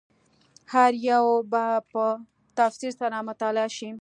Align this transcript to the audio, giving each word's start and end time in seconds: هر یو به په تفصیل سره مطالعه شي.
هر 0.73 0.91
یو 1.09 1.25
به 1.51 1.63
په 1.91 2.03
تفصیل 2.57 2.91
سره 3.01 3.17
مطالعه 3.29 3.67
شي. 3.77 3.89